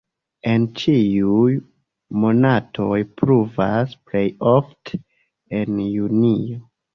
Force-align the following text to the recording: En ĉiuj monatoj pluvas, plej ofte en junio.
En 0.51 0.63
ĉiuj 0.83 1.51
monatoj 2.23 2.97
pluvas, 3.21 3.93
plej 4.09 4.23
ofte 4.55 5.01
en 5.61 5.77
junio. 5.99 6.59